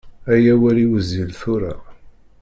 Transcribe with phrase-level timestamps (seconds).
[0.33, 1.73] Ay awal iwzil tura.